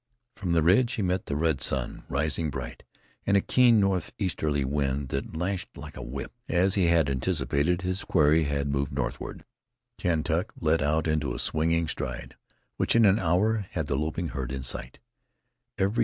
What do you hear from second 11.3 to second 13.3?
a swinging stride, which in an